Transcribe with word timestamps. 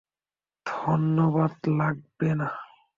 ধন্যবাদ, 0.65 1.53
লাগবে 1.77 2.29
না। 2.35 2.49